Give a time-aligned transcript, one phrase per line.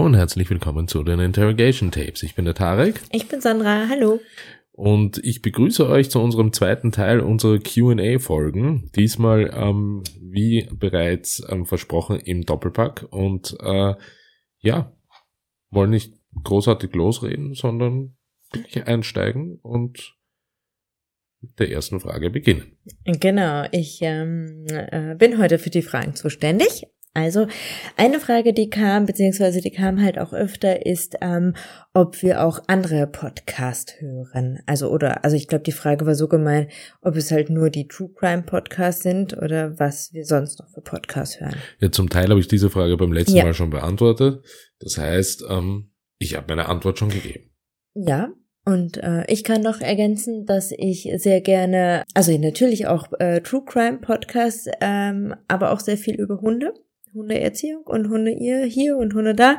[0.00, 2.22] Hallo und herzlich willkommen zu den Interrogation Tapes.
[2.22, 3.02] Ich bin der Tarek.
[3.12, 3.86] Ich bin Sandra.
[3.90, 4.18] Hallo.
[4.72, 8.90] Und ich begrüße euch zu unserem zweiten Teil unserer QA-Folgen.
[8.96, 13.08] Diesmal, ähm, wie bereits ähm, versprochen, im Doppelpack.
[13.10, 13.92] Und äh,
[14.60, 14.96] ja,
[15.68, 18.16] wollen nicht großartig losreden, sondern
[18.52, 20.16] gleich einsteigen und
[21.42, 22.78] mit der ersten Frage beginnen.
[23.04, 26.86] Genau, ich ähm, äh, bin heute für die Fragen zuständig.
[27.12, 27.48] Also
[27.96, 31.54] eine Frage, die kam, beziehungsweise die kam halt auch öfter, ist, ähm,
[31.92, 34.60] ob wir auch andere Podcasts hören.
[34.66, 36.70] Also oder, also ich glaube, die Frage war so gemeint,
[37.02, 40.82] ob es halt nur die True Crime Podcasts sind oder was wir sonst noch für
[40.82, 41.56] Podcasts hören.
[41.80, 43.44] Ja, zum Teil habe ich diese Frage beim letzten ja.
[43.44, 44.44] Mal schon beantwortet.
[44.78, 47.50] Das heißt, ähm, ich habe meine Antwort schon gegeben.
[47.94, 48.32] Ja,
[48.64, 53.64] und äh, ich kann noch ergänzen, dass ich sehr gerne, also natürlich auch äh, True
[53.64, 56.72] Crime Podcasts, ähm, aber auch sehr viel über Hunde.
[57.14, 59.58] Hundeerziehung und Hunde ihr hier und Hunde da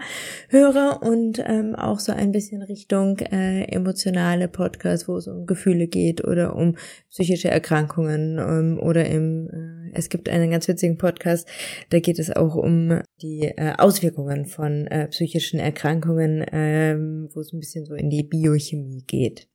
[0.50, 5.88] höre und ähm, auch so ein bisschen Richtung äh, emotionale Podcasts, wo es um Gefühle
[5.88, 6.76] geht oder um
[7.10, 11.48] psychische Erkrankungen ähm, oder im äh, es gibt einen ganz witzigen Podcast,
[11.90, 17.54] da geht es auch um die äh, Auswirkungen von äh, psychischen Erkrankungen, ähm, wo es
[17.54, 19.48] ein bisschen so in die Biochemie geht.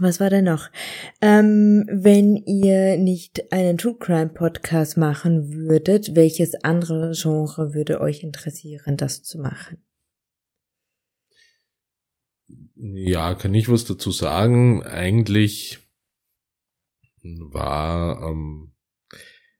[0.00, 0.70] Was war denn noch?
[1.20, 8.22] Ähm, wenn ihr nicht einen True Crime Podcast machen würdet, welches andere Genre würde euch
[8.22, 9.84] interessieren, das zu machen?
[12.76, 14.82] Ja, kann ich was dazu sagen?
[14.84, 15.80] Eigentlich
[17.22, 18.72] war ähm,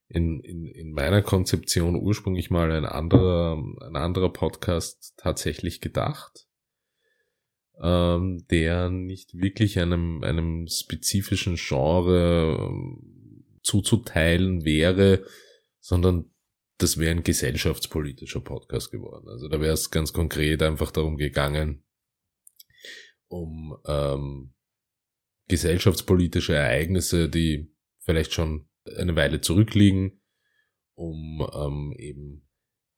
[0.09, 6.50] in, in, in meiner Konzeption ursprünglich mal ein anderer, ein anderer Podcast tatsächlich gedacht
[7.81, 15.25] ähm, der nicht wirklich einem, einem spezifischen Genre ähm, zuzuteilen wäre,
[15.81, 16.31] sondern
[16.79, 19.29] das wäre ein gesellschaftspolitischer Podcast geworden.
[19.29, 21.85] Also da wäre es ganz konkret einfach darum gegangen,
[23.29, 24.55] um ähm,
[25.49, 30.21] gesellschaftspolitische Ereignisse, die vielleicht schon eine Weile zurückliegen,
[30.95, 32.49] um ähm, eben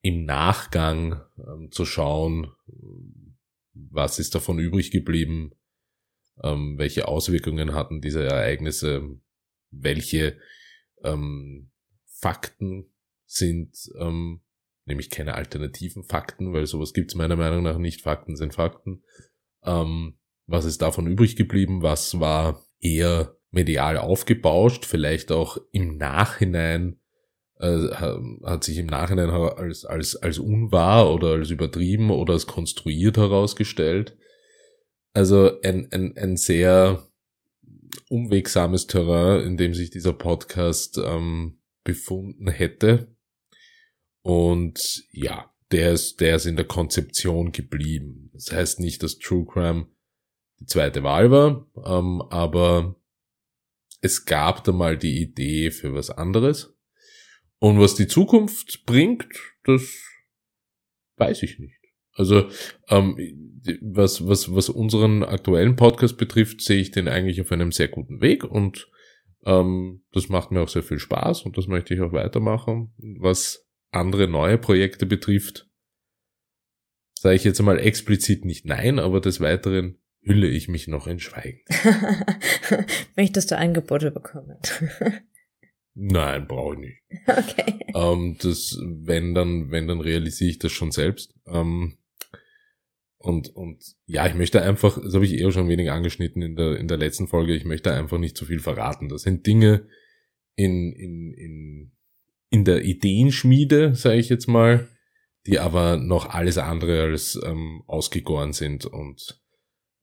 [0.00, 2.52] im Nachgang ähm, zu schauen,
[3.74, 5.52] was ist davon übrig geblieben,
[6.42, 9.02] ähm, welche Auswirkungen hatten diese Ereignisse,
[9.70, 10.38] welche
[11.02, 11.70] ähm,
[12.06, 12.92] Fakten
[13.26, 14.42] sind, ähm,
[14.84, 19.02] nämlich keine alternativen Fakten, weil sowas gibt es meiner Meinung nach nicht, Fakten sind Fakten.
[19.64, 26.98] Ähm, was ist davon übrig geblieben, was war eher medial aufgebauscht, vielleicht auch im Nachhinein
[27.62, 27.88] äh,
[28.44, 34.16] hat sich im Nachhinein als, als, als unwahr oder als übertrieben oder als konstruiert herausgestellt.
[35.14, 37.06] Also ein, ein, ein sehr
[38.08, 43.14] unwegsames Terrain, in dem sich dieser Podcast ähm, befunden hätte.
[44.22, 48.30] Und ja, der ist, der ist in der Konzeption geblieben.
[48.34, 49.86] Das heißt nicht, dass True Crime
[50.60, 52.96] die zweite Wahl war, ähm, aber
[54.00, 56.71] es gab da mal die Idee für was anderes.
[57.62, 59.28] Und was die Zukunft bringt,
[59.62, 59.82] das
[61.14, 61.78] weiß ich nicht.
[62.12, 62.48] Also
[62.88, 63.16] ähm,
[63.80, 68.20] was, was, was unseren aktuellen Podcast betrifft, sehe ich den eigentlich auf einem sehr guten
[68.20, 68.90] Weg und
[69.44, 72.94] ähm, das macht mir auch sehr viel Spaß und das möchte ich auch weitermachen.
[73.20, 75.70] Was andere neue Projekte betrifft,
[77.14, 81.20] sage ich jetzt mal explizit nicht nein, aber des Weiteren hülle ich mich noch in
[81.20, 81.60] Schweigen.
[83.16, 84.58] Möchtest du Angebote bekommen?
[85.94, 87.02] Nein, brauche ich nicht.
[87.26, 87.78] Okay.
[87.94, 91.34] Ähm, das, wenn dann, wenn dann realisiere ich das schon selbst.
[91.46, 91.98] Ähm,
[93.18, 96.76] und, und ja, ich möchte einfach, das habe ich eher schon wenig angeschnitten in der,
[96.76, 99.08] in der letzten Folge, ich möchte einfach nicht zu viel verraten.
[99.08, 99.86] Das sind Dinge
[100.56, 101.92] in, in, in,
[102.50, 104.88] in der Ideenschmiede, sage ich jetzt mal,
[105.46, 108.86] die aber noch alles andere als ähm, ausgegoren sind.
[108.86, 109.40] Und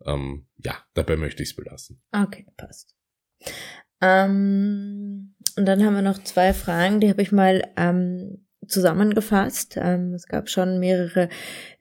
[0.05, 2.01] ähm, ja, dabei möchte ich es belassen.
[2.11, 2.95] Okay, passt.
[4.01, 9.77] Ähm, und dann haben wir noch zwei Fragen, die habe ich mal ähm, zusammengefasst.
[9.77, 11.29] Ähm, es gab schon mehrere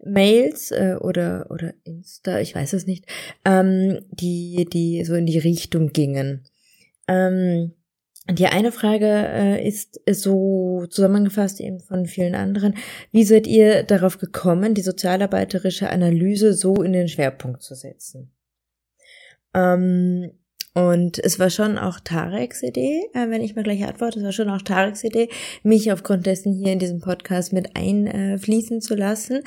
[0.05, 3.07] Mails äh, oder oder Insta, ich weiß es nicht,
[3.45, 6.45] ähm, die die so in die Richtung gingen.
[7.07, 7.73] Ähm,
[8.31, 12.75] die eine Frage äh, ist so zusammengefasst eben von vielen anderen.
[13.11, 18.31] Wie seid ihr darauf gekommen, die sozialarbeiterische Analyse so in den Schwerpunkt zu setzen?
[19.55, 20.33] Ähm,
[20.75, 24.33] und es war schon auch Tareks Idee, äh, wenn ich mal gleich antworte, es war
[24.33, 25.29] schon auch Tareks Idee,
[25.63, 29.43] mich aufgrund dessen hier in diesem Podcast mit einfließen zu lassen.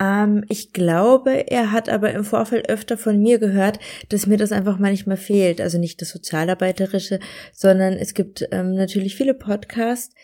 [0.00, 3.78] Ähm, ich glaube, er hat aber im Vorfeld öfter von mir gehört,
[4.08, 5.60] dass mir das einfach manchmal fehlt.
[5.60, 7.20] Also nicht das Sozialarbeiterische,
[7.52, 10.14] sondern es gibt ähm, natürlich viele Podcasts,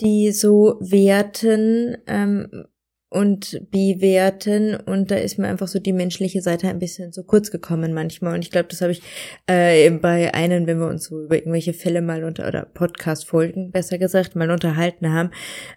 [0.00, 2.66] die so werten, ähm,
[3.10, 4.76] und bewerten.
[4.76, 8.34] Und da ist mir einfach so die menschliche Seite ein bisschen zu kurz gekommen manchmal.
[8.34, 9.02] Und ich glaube, das habe ich
[9.46, 13.96] äh, bei einem, wenn wir uns so über irgendwelche Fälle mal unter oder Podcast-Folgen besser
[13.96, 15.30] gesagt mal unterhalten haben,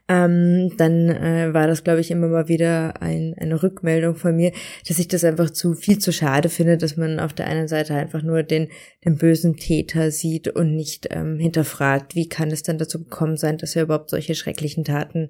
[0.10, 4.52] ähm, dann äh, war das glaube ich immer mal wieder ein, eine Rückmeldung von mir,
[4.88, 7.96] dass ich das einfach zu viel zu schade finde, dass man auf der einen Seite
[7.96, 8.68] einfach nur den
[9.06, 13.58] den bösen Täter sieht und nicht ähm, hinterfragt, wie kann es dann dazu gekommen sein,
[13.58, 15.30] dass er überhaupt solche schrecklichen Taten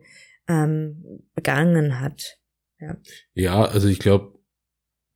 [0.52, 2.38] ähm, begangen hat.
[2.80, 2.98] Ja,
[3.34, 4.40] ja also ich glaube,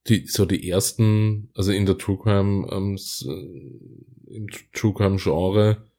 [0.08, 5.90] die, so die ersten, also in der True Crime, ähm, äh, im True Crime Genre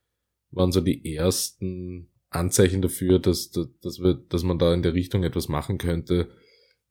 [0.50, 5.24] waren so die ersten Anzeichen dafür, dass, dass, wir, dass man da in der Richtung
[5.24, 6.30] etwas machen könnte.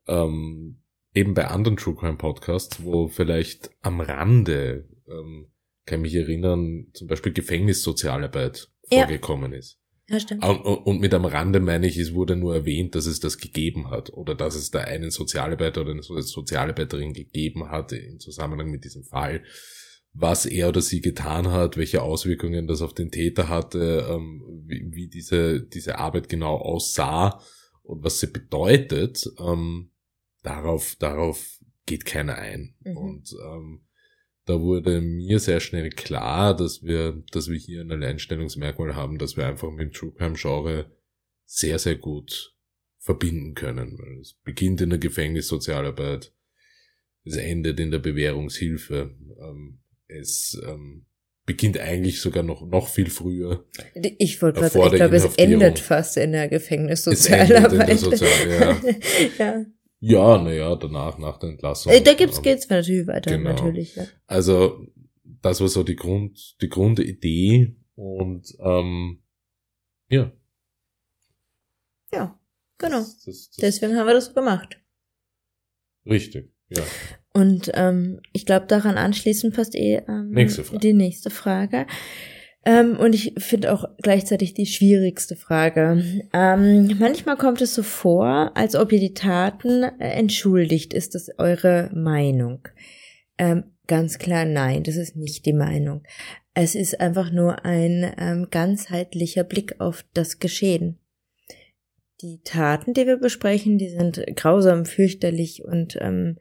[0.07, 0.81] Ähm,
[1.13, 5.51] eben bei anderen True Crime Podcasts, wo vielleicht am Rande, ähm,
[5.85, 8.99] kann mich erinnern, zum Beispiel Gefängnissozialarbeit ja.
[8.99, 9.79] vorgekommen ist.
[10.07, 10.43] Ja, stimmt.
[10.43, 14.13] Und mit am Rande meine ich, es wurde nur erwähnt, dass es das gegeben hat
[14.13, 19.03] oder dass es da einen Sozialarbeiter oder eine Sozialarbeiterin gegeben hat im Zusammenhang mit diesem
[19.03, 19.43] Fall.
[20.13, 25.07] Was er oder sie getan hat, welche Auswirkungen das auf den Täter hatte, ähm, wie,
[25.07, 27.41] diese, diese Arbeit genau aussah
[27.81, 29.91] und was sie bedeutet, ähm,
[30.43, 32.75] darauf, darauf geht keiner ein.
[32.83, 32.97] Mhm.
[32.97, 33.84] Und ähm,
[34.45, 39.37] da wurde mir sehr schnell klar, dass wir, dass wir hier ein Alleinstellungsmerkmal haben, dass
[39.37, 40.91] wir einfach mit dem True Crime Genre
[41.45, 42.55] sehr, sehr gut
[42.99, 44.19] verbinden können.
[44.21, 46.31] Es beginnt in der Gefängnissozialarbeit,
[47.23, 51.07] es endet in der Bewährungshilfe, ähm, es ähm,
[51.45, 53.65] beginnt eigentlich sogar noch, noch viel früher.
[54.17, 57.89] Ich wollte gerade sagen, ich glaube, es endet fast in der Gefängnissozialarbeit.
[57.89, 58.81] Es endet in der Sozial, ja.
[59.39, 59.65] ja.
[60.07, 61.91] Ja, naja, danach, nach der Entlassung.
[61.91, 63.49] Äh, da gibt's, geht's natürlich weiter, genau.
[63.49, 64.05] natürlich, ja.
[64.27, 64.85] Also,
[65.41, 69.23] das war so die Grund, die Grundidee und, ähm,
[70.09, 70.31] ja.
[72.13, 72.39] Ja,
[72.77, 72.99] genau.
[72.99, 74.79] Das, das, das Deswegen haben wir das so gemacht.
[76.05, 76.83] Richtig, ja.
[77.33, 81.87] Und ähm, ich glaube, daran anschließend passt eh ähm, nächste die nächste Frage.
[82.67, 86.03] Ähm, und ich finde auch gleichzeitig die schwierigste Frage.
[86.33, 90.93] Ähm, manchmal kommt es so vor, als ob ihr die Taten äh, entschuldigt.
[90.93, 92.67] Ist das eure Meinung?
[93.37, 96.01] Ähm, ganz klar, nein, das ist nicht die Meinung.
[96.55, 100.97] Es ist einfach nur ein ähm, ganzheitlicher Blick auf das Geschehen.
[102.21, 106.37] Die Taten, die wir besprechen, die sind grausam, fürchterlich und ähm,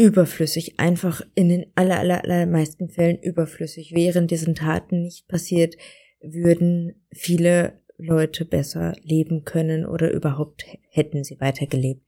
[0.00, 3.92] überflüssig, einfach in den aller, aller, allermeisten Fällen überflüssig.
[3.92, 5.76] Wären diesen Taten nicht passiert,
[6.20, 12.02] würden viele Leute besser leben können oder überhaupt hätten sie weitergelebt.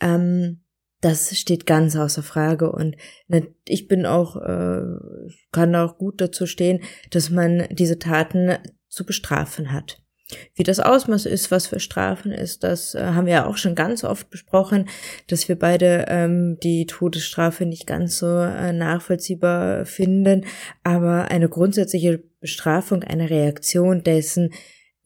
[0.00, 0.60] Ähm,
[1.00, 2.96] das steht ganz außer Frage und
[3.66, 4.82] ich bin auch, äh,
[5.50, 6.80] kann auch gut dazu stehen,
[7.10, 8.56] dass man diese Taten
[8.88, 10.01] zu bestrafen hat.
[10.54, 13.74] Wie das Ausmaß ist, was für Strafen ist, das äh, haben wir ja auch schon
[13.74, 14.88] ganz oft besprochen,
[15.28, 20.44] dass wir beide ähm, die Todesstrafe nicht ganz so äh, nachvollziehbar finden.
[20.82, 24.52] Aber eine grundsätzliche Bestrafung, eine Reaktion dessen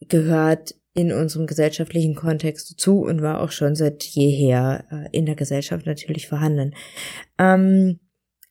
[0.07, 5.35] gehört in unserem gesellschaftlichen Kontext dazu und war auch schon seit jeher äh, in der
[5.35, 6.73] Gesellschaft natürlich vorhanden.
[7.37, 7.99] Ähm,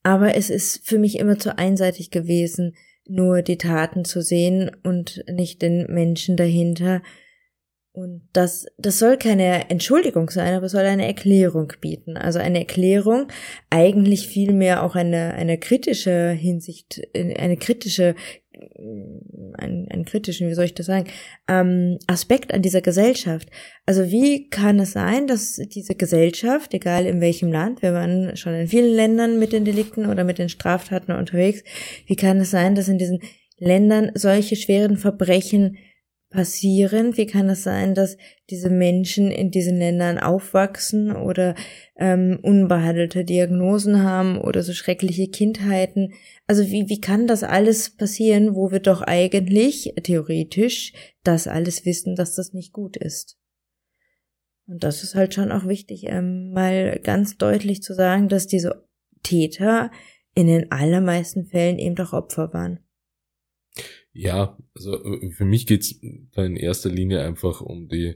[0.05, 2.77] aber es ist für mich immer zu einseitig gewesen,
[3.09, 7.03] nur die Taten zu sehen und nicht den Menschen dahinter.
[7.93, 12.19] Und das, das soll keine Entschuldigung sein, aber soll eine Erklärung bieten.
[12.19, 13.29] Also eine Erklärung,
[13.71, 18.15] eigentlich vielmehr auch eine, eine kritische Hinsicht, eine kritische
[18.75, 21.07] einen, einen kritischen, wie soll ich das sagen,
[21.49, 23.49] ähm, Aspekt an dieser Gesellschaft.
[23.87, 28.55] Also wie kann es sein, dass diese Gesellschaft, egal in welchem Land, wir waren schon
[28.55, 31.63] in vielen Ländern mit den Delikten oder mit den Straftaten unterwegs,
[32.07, 33.21] wie kann es sein, dass in diesen
[33.59, 35.79] Ländern solche schweren Verbrechen
[36.37, 37.17] passieren?
[37.17, 38.19] Wie kann es sein, dass
[38.51, 41.55] diese Menschen in diesen Ländern aufwachsen oder
[41.97, 46.13] ähm, unbehandelte Diagnosen haben oder so schreckliche Kindheiten?
[46.47, 50.93] Also wie, wie kann das alles passieren, wo wir doch eigentlich theoretisch
[51.25, 53.39] das alles wissen, dass das nicht gut ist?
[54.67, 58.87] Und das ist halt schon auch wichtig, ähm, mal ganz deutlich zu sagen, dass diese
[59.23, 59.91] Täter
[60.35, 62.81] in den allermeisten Fällen eben doch Opfer waren.
[64.19, 66.01] Ja, also äh, für mich geht's
[66.33, 68.15] da in erster Linie einfach um die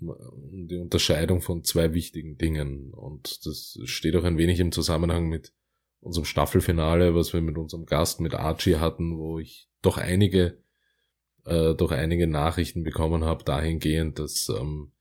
[0.00, 2.92] um die Unterscheidung von zwei wichtigen Dingen.
[2.92, 5.52] Und das steht auch ein wenig im Zusammenhang mit
[6.00, 10.58] unserem Staffelfinale, was wir mit unserem Gast, mit Archie hatten, wo ich doch einige,
[11.44, 14.92] äh, doch einige Nachrichten bekommen habe, dahingehend, dass ähm,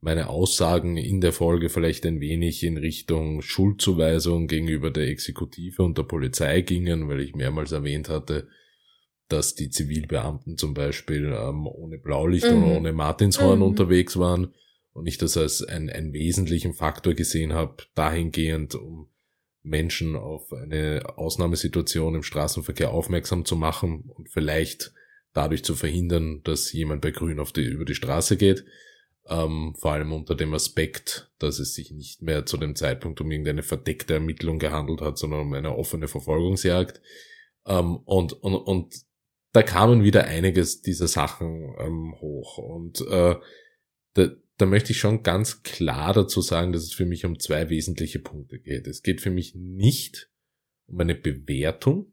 [0.00, 5.98] meine Aussagen in der Folge vielleicht ein wenig in Richtung Schuldzuweisung gegenüber der Exekutive und
[5.98, 8.48] der Polizei gingen, weil ich mehrmals erwähnt hatte,
[9.28, 12.62] dass die Zivilbeamten zum Beispiel ähm, ohne Blaulicht mhm.
[12.62, 13.64] oder ohne Martinshorn mhm.
[13.64, 14.54] unterwegs waren
[14.92, 19.08] und ich das als einen, einen wesentlichen Faktor gesehen habe, dahingehend, um
[19.62, 24.92] Menschen auf eine Ausnahmesituation im Straßenverkehr aufmerksam zu machen und vielleicht
[25.34, 28.64] dadurch zu verhindern, dass jemand bei Grün auf die, über die Straße geht.
[29.28, 33.30] Ähm, vor allem unter dem Aspekt, dass es sich nicht mehr zu dem Zeitpunkt um
[33.30, 37.02] irgendeine verdeckte Ermittlung gehandelt hat, sondern um eine offene Verfolgungsjagd.
[37.66, 39.07] Ähm, und, und, und
[39.52, 42.58] da kamen wieder einiges dieser Sachen ähm, hoch.
[42.58, 43.36] Und äh,
[44.14, 47.70] da, da möchte ich schon ganz klar dazu sagen, dass es für mich um zwei
[47.70, 48.86] wesentliche Punkte geht.
[48.86, 50.30] Es geht für mich nicht
[50.86, 52.12] um eine Bewertung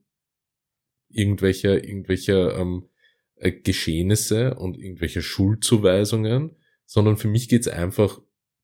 [1.10, 2.90] irgendwelcher, irgendwelcher ähm,
[3.36, 8.22] äh, Geschehnisse und irgendwelche Schuldzuweisungen, sondern für mich geht es einfach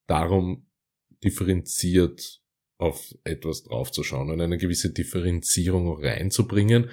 [0.08, 0.68] darum,
[1.24, 2.42] differenziert
[2.78, 6.90] auf etwas draufzuschauen und eine gewisse Differenzierung reinzubringen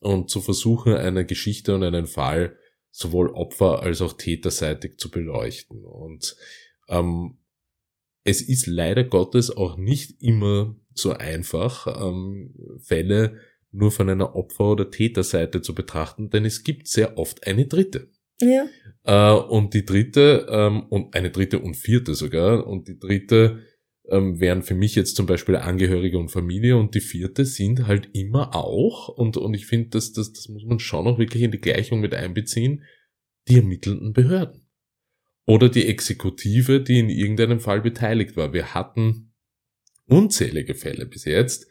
[0.00, 2.56] und zu versuchen, eine Geschichte und einen Fall
[2.90, 5.84] sowohl Opfer als auch täterseitig zu beleuchten.
[5.84, 6.36] Und
[6.88, 7.38] ähm,
[8.24, 13.38] es ist leider Gottes auch nicht immer so einfach, ähm, Fälle
[13.72, 18.10] nur von einer Opfer- oder Täterseite zu betrachten, denn es gibt sehr oft eine dritte.
[18.40, 18.66] Ja.
[19.04, 23.60] Äh, und die dritte, ähm, und eine dritte und vierte sogar, und die dritte
[24.10, 28.10] ähm, wären für mich jetzt zum Beispiel Angehörige und Familie und die vierte sind halt
[28.12, 31.52] immer auch, und, und ich finde, das, das, das muss man schon noch wirklich in
[31.52, 32.84] die Gleichung mit einbeziehen,
[33.48, 34.66] die ermittelnden Behörden.
[35.46, 38.52] Oder die Exekutive, die in irgendeinem Fall beteiligt war.
[38.52, 39.32] Wir hatten
[40.06, 41.66] unzählige Fälle bis jetzt,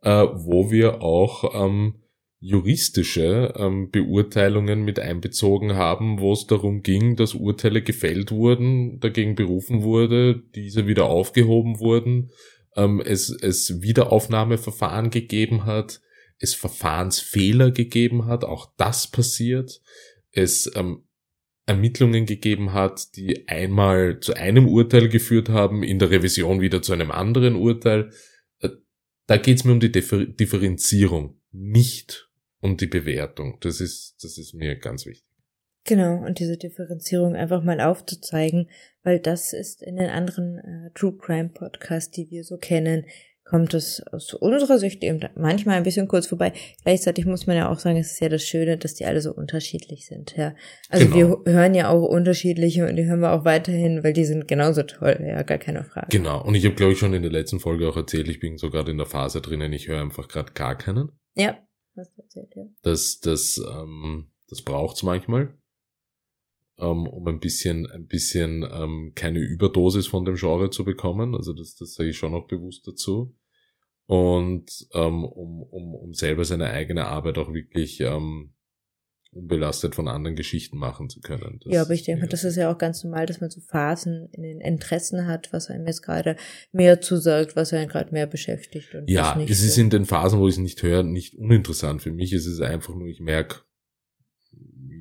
[0.00, 2.01] äh, wo wir auch ähm,
[2.44, 9.36] juristische ähm, Beurteilungen mit einbezogen haben, wo es darum ging, dass Urteile gefällt wurden, dagegen
[9.36, 12.32] berufen wurde, diese wieder aufgehoben wurden,
[12.74, 16.00] ähm, es, es Wiederaufnahmeverfahren gegeben hat,
[16.38, 19.80] es Verfahrensfehler gegeben hat, auch das passiert,
[20.32, 21.04] es ähm,
[21.64, 26.92] Ermittlungen gegeben hat, die einmal zu einem Urteil geführt haben, in der Revision wieder zu
[26.92, 28.10] einem anderen Urteil.
[28.58, 28.70] Äh,
[29.28, 32.31] da geht es mir um die Differ Differenzierung, nicht
[32.62, 33.58] und die Bewertung.
[33.60, 35.28] Das ist, das ist mir ganz wichtig.
[35.84, 38.70] Genau, und diese Differenzierung einfach mal aufzuzeigen,
[39.02, 43.04] weil das ist in den anderen äh, True Crime Podcasts, die wir so kennen,
[43.44, 46.52] kommt es aus unserer Sicht eben manchmal ein bisschen kurz vorbei.
[46.84, 49.34] Gleichzeitig muss man ja auch sagen, es ist ja das Schöne, dass die alle so
[49.34, 50.54] unterschiedlich sind, ja.
[50.88, 51.44] Also genau.
[51.44, 54.84] wir hören ja auch unterschiedliche und die hören wir auch weiterhin, weil die sind genauso
[54.84, 56.06] toll, ja, gar keine Frage.
[56.10, 58.56] Genau, und ich habe glaube ich schon in der letzten Folge auch erzählt, ich bin
[58.56, 61.10] sogar in der Phase drinnen, ich höre einfach gerade gar keinen.
[61.34, 61.58] Ja,
[61.96, 62.64] hast erzählt, ja.
[62.82, 65.56] Das, das, ähm, das braucht's manchmal,
[66.78, 71.34] ähm, um ein bisschen, ein bisschen ähm, keine Überdosis von dem Genre zu bekommen.
[71.34, 73.36] Also das, das sage ich schon auch bewusst dazu.
[74.06, 78.52] Und ähm, um, um, um selber seine eigene Arbeit auch wirklich ähm,
[79.32, 81.58] unbelastet von anderen Geschichten machen zu können.
[81.64, 84.28] Das ja, aber ich denke, das ist ja auch ganz normal, dass man so Phasen
[84.32, 86.36] in den Interessen hat, was einem jetzt gerade
[86.70, 88.94] mehr zusagt, was einen gerade mehr beschäftigt.
[88.94, 92.02] Und ja, es ist in den Phasen, wo ich es nicht höre, nicht uninteressant.
[92.02, 93.62] Für mich ist es einfach nur, ich merke,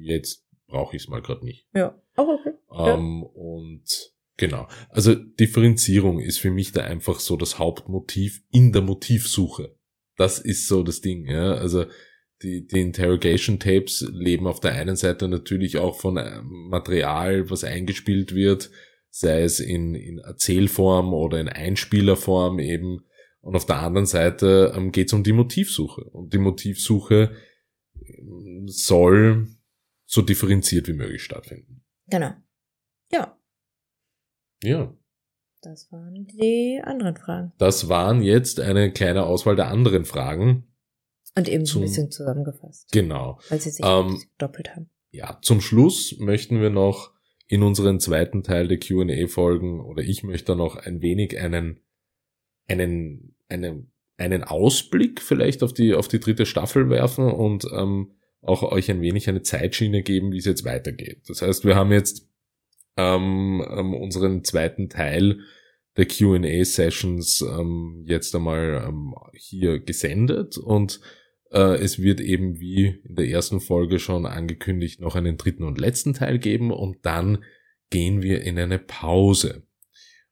[0.01, 1.67] jetzt brauche ich es mal gerade nicht.
[1.73, 2.53] Ja, auch okay.
[2.73, 3.29] Ähm, ja.
[3.33, 4.67] Und genau.
[4.89, 9.75] Also Differenzierung ist für mich da einfach so das Hauptmotiv in der Motivsuche.
[10.15, 11.53] Das ist so das Ding, ja.
[11.55, 11.85] Also
[12.43, 17.63] die, die Interrogation Tapes leben auf der einen Seite natürlich auch von äh, Material, was
[17.63, 18.71] eingespielt wird,
[19.09, 23.05] sei es in, in Erzählform oder in Einspielerform eben.
[23.41, 26.03] Und auf der anderen Seite ähm, geht es um die Motivsuche.
[26.05, 27.35] Und die Motivsuche
[27.95, 29.47] ähm, soll
[30.05, 31.83] so differenziert wie möglich stattfinden.
[32.07, 32.33] Genau.
[33.11, 33.37] Ja.
[34.63, 34.93] Ja.
[35.61, 37.53] Das waren die anderen Fragen.
[37.57, 40.70] Das waren jetzt eine kleine Auswahl der anderen Fragen.
[41.35, 42.91] Und eben zum, ein bisschen zusammengefasst.
[42.91, 43.39] Genau.
[43.49, 44.89] Weil sie sich ähm, doppelt haben.
[45.11, 47.11] Ja, zum Schluss möchten wir noch
[47.47, 51.81] in unseren zweiten Teil der Q&A-Folgen oder ich möchte noch ein wenig einen,
[52.67, 58.11] einen, einen, einen Ausblick vielleicht auf die, auf die dritte Staffel werfen und ähm,
[58.41, 61.23] auch euch ein wenig eine Zeitschiene geben, wie es jetzt weitergeht.
[61.27, 62.29] Das heißt, wir haben jetzt
[62.97, 65.39] ähm, ähm, unseren zweiten Teil
[65.97, 71.01] der Q&A-Sessions ähm, jetzt einmal ähm, hier gesendet und
[71.53, 76.13] es wird eben wie in der ersten Folge schon angekündigt noch einen dritten und letzten
[76.13, 77.43] Teil geben und dann
[77.89, 79.63] gehen wir in eine Pause.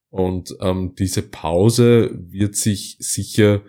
[0.10, 3.64] Und ähm, diese Pause wird sich sicher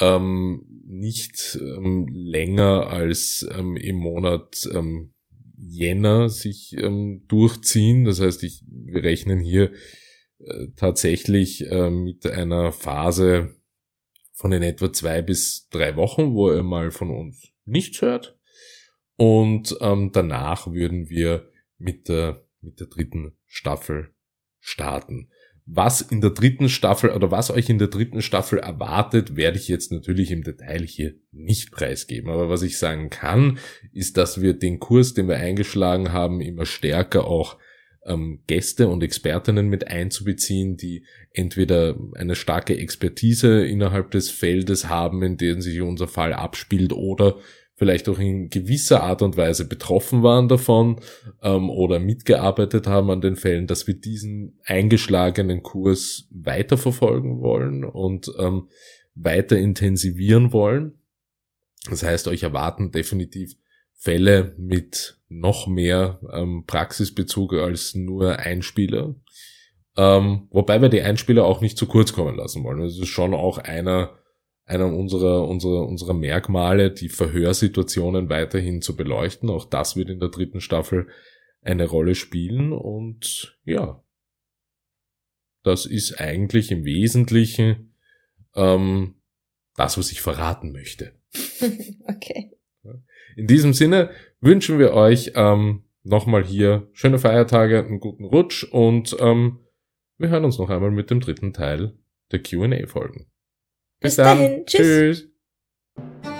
[0.00, 5.12] ähm, nicht ähm, länger als ähm, im Monat ähm,
[5.56, 8.04] Jänner sich ähm, durchziehen.
[8.04, 9.72] Das heißt, ich, wir rechnen hier
[10.38, 13.54] äh, tatsächlich äh, mit einer Phase
[14.42, 18.36] von in etwa zwei bis drei Wochen, wo er mal von uns nichts hört.
[19.16, 24.12] Und ähm, danach würden wir mit der, mit der dritten Staffel
[24.58, 25.30] starten.
[25.64, 29.68] Was in der dritten Staffel oder was euch in der dritten Staffel erwartet, werde ich
[29.68, 32.28] jetzt natürlich im Detail hier nicht preisgeben.
[32.28, 33.60] Aber was ich sagen kann,
[33.92, 37.58] ist, dass wir den Kurs, den wir eingeschlagen haben, immer stärker auch
[38.04, 45.22] ähm, Gäste und Expertinnen mit einzubeziehen, die entweder eine starke Expertise innerhalb des Feldes haben,
[45.22, 47.36] in dem sich unser Fall abspielt, oder
[47.74, 51.00] vielleicht auch in gewisser Art und Weise betroffen waren davon
[51.42, 58.30] ähm, oder mitgearbeitet haben an den Fällen, dass wir diesen eingeschlagenen Kurs weiterverfolgen wollen und
[58.38, 58.68] ähm,
[59.14, 60.98] weiter intensivieren wollen.
[61.90, 63.56] Das heißt, euch erwarten definitiv
[63.94, 69.14] Fälle mit noch mehr ähm, Praxisbezug als nur Einspieler.
[69.96, 72.80] Ähm, wobei wir die Einspieler auch nicht zu kurz kommen lassen wollen.
[72.80, 74.18] Das ist schon auch einer,
[74.64, 79.50] einer unserer, unserer, unserer Merkmale, die Verhörsituationen weiterhin zu beleuchten.
[79.50, 81.08] Auch das wird in der dritten Staffel
[81.60, 84.02] eine Rolle spielen und ja,
[85.62, 87.94] das ist eigentlich im Wesentlichen
[88.54, 89.14] ähm,
[89.76, 91.12] das, was ich verraten möchte.
[92.08, 92.52] okay.
[93.36, 94.10] In diesem Sinne
[94.42, 99.60] wünschen wir euch ähm, nochmal hier schöne Feiertage, einen guten Rutsch und ähm,
[100.18, 101.96] wir hören uns noch einmal mit dem dritten Teil
[102.32, 103.30] der QA-Folgen.
[104.00, 104.66] Bis, Bis dahin.
[104.66, 105.28] Tschüss.
[105.96, 106.31] Tschüss.